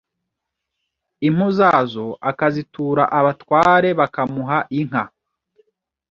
impu 1.27 1.47
za 1.57 1.71
zo 1.91 2.07
akazitura 2.29 3.03
abatware 3.19 3.89
bakamuha 3.99 4.57
inka. 4.79 5.03